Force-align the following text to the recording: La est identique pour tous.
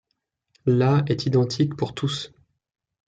La 0.65 1.03
est 1.09 1.27
identique 1.27 1.75
pour 1.75 1.93
tous. 1.93 2.33